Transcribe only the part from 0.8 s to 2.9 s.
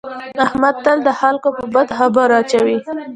تل د خلکو په بدو خاورې اچوي.